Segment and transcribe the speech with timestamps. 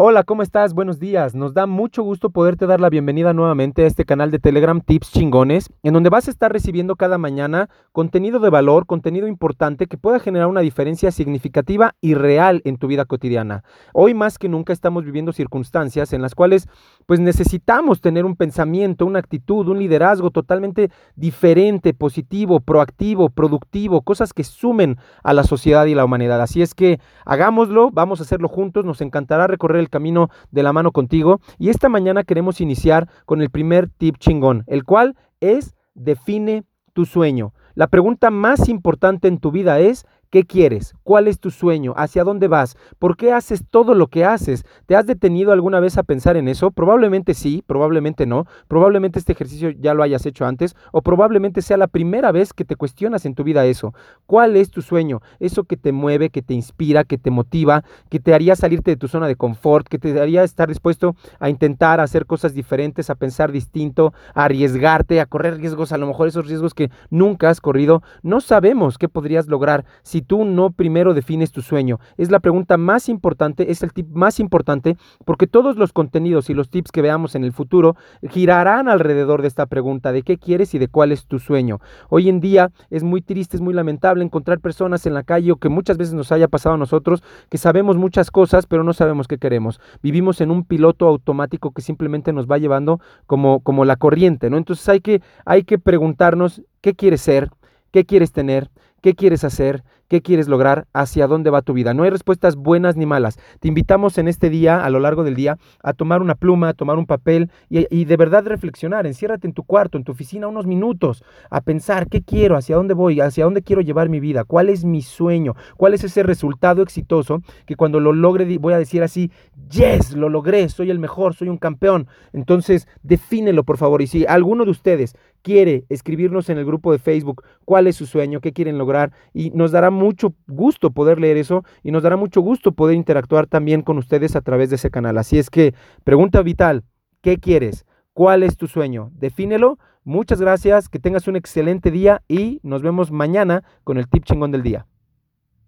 [0.00, 0.74] Hola, ¿cómo estás?
[0.74, 1.34] Buenos días.
[1.34, 5.10] Nos da mucho gusto poderte dar la bienvenida nuevamente a este canal de Telegram Tips
[5.10, 9.98] Chingones, en donde vas a estar recibiendo cada mañana contenido de valor, contenido importante que
[9.98, 13.64] pueda generar una diferencia significativa y real en tu vida cotidiana.
[13.92, 16.68] Hoy más que nunca estamos viviendo circunstancias en las cuales
[17.06, 24.32] pues necesitamos tener un pensamiento, una actitud, un liderazgo totalmente diferente, positivo, proactivo, productivo, cosas
[24.32, 26.40] que sumen a la sociedad y la humanidad.
[26.40, 30.72] Así es que hagámoslo, vamos a hacerlo juntos, nos encantará recorrer el camino de la
[30.72, 31.40] mano contigo.
[31.58, 37.04] Y esta mañana queremos iniciar con el primer tip chingón, el cual es define tu
[37.04, 37.52] sueño.
[37.74, 40.94] La pregunta más importante en tu vida es, ¿Qué quieres?
[41.04, 41.94] ¿Cuál es tu sueño?
[41.96, 42.76] ¿Hacia dónde vas?
[42.98, 44.66] ¿Por qué haces todo lo que haces?
[44.84, 46.70] ¿Te has detenido alguna vez a pensar en eso?
[46.70, 48.44] Probablemente sí, probablemente no.
[48.68, 52.66] Probablemente este ejercicio ya lo hayas hecho antes o probablemente sea la primera vez que
[52.66, 53.94] te cuestionas en tu vida eso.
[54.26, 55.22] ¿Cuál es tu sueño?
[55.40, 58.96] Eso que te mueve, que te inspira, que te motiva, que te haría salirte de
[58.98, 63.14] tu zona de confort, que te haría estar dispuesto a intentar hacer cosas diferentes, a
[63.14, 67.62] pensar distinto, a arriesgarte, a correr riesgos, a lo mejor esos riesgos que nunca has
[67.62, 68.02] corrido.
[68.22, 72.00] No sabemos qué podrías lograr si si tú no primero defines tu sueño?
[72.16, 76.54] Es la pregunta más importante, es el tip más importante, porque todos los contenidos y
[76.54, 77.94] los tips que veamos en el futuro
[78.28, 81.78] girarán alrededor de esta pregunta de qué quieres y de cuál es tu sueño.
[82.08, 85.56] Hoy en día es muy triste, es muy lamentable encontrar personas en la calle o
[85.56, 89.28] que muchas veces nos haya pasado a nosotros, que sabemos muchas cosas, pero no sabemos
[89.28, 89.80] qué queremos.
[90.02, 94.56] Vivimos en un piloto automático que simplemente nos va llevando como, como la corriente, ¿no?
[94.56, 97.50] Entonces hay que, hay que preguntarnos qué quieres ser,
[97.92, 98.68] qué quieres tener,
[99.00, 101.94] qué quieres hacer, qué quieres lograr, hacia dónde va tu vida.
[101.94, 103.38] No hay respuestas buenas ni malas.
[103.60, 106.74] Te invitamos en este día, a lo largo del día, a tomar una pluma, a
[106.74, 109.06] tomar un papel y, de verdad reflexionar.
[109.06, 112.94] Enciérrate en tu cuarto, en tu oficina, unos minutos, a pensar qué quiero, hacia dónde
[112.94, 116.82] voy, hacia dónde quiero llevar mi vida, cuál es mi sueño, cuál es ese resultado
[116.82, 119.30] exitoso que cuando lo logre voy a decir así,
[119.70, 122.08] yes, lo logré, soy el mejor, soy un campeón.
[122.32, 124.02] Entonces, defínelo, por favor.
[124.02, 128.06] Y si alguno de ustedes quiere escribirnos en el grupo de Facebook cuál es su
[128.06, 132.16] sueño, qué quieren lograr y nos dará mucho gusto poder leer eso y nos dará
[132.16, 135.18] mucho gusto poder interactuar también con ustedes a través de ese canal.
[135.18, 136.84] Así es que pregunta vital,
[137.20, 137.84] ¿qué quieres?
[138.14, 139.10] ¿Cuál es tu sueño?
[139.12, 139.78] Defínelo.
[140.02, 144.50] Muchas gracias, que tengas un excelente día y nos vemos mañana con el tip chingón
[144.50, 144.87] del día.